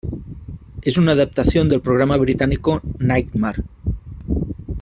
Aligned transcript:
Es 0.81 0.97
una 0.97 1.11
adaptación 1.11 1.69
del 1.69 1.79
programa 1.81 2.17
británico 2.17 2.81
"Knightmare". 2.97 3.61